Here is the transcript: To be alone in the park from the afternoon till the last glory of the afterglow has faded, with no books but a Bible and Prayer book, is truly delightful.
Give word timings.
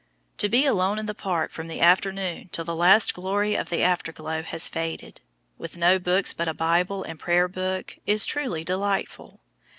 To 0.39 0.49
be 0.49 0.65
alone 0.65 0.97
in 0.97 1.05
the 1.05 1.13
park 1.13 1.51
from 1.51 1.67
the 1.67 1.79
afternoon 1.79 2.49
till 2.51 2.65
the 2.65 2.75
last 2.75 3.13
glory 3.13 3.53
of 3.53 3.69
the 3.69 3.83
afterglow 3.83 4.41
has 4.41 4.67
faded, 4.67 5.21
with 5.59 5.77
no 5.77 5.99
books 5.99 6.33
but 6.33 6.47
a 6.47 6.55
Bible 6.55 7.03
and 7.03 7.19
Prayer 7.19 7.47
book, 7.47 7.99
is 8.07 8.25
truly 8.25 8.63
delightful. 8.63 9.41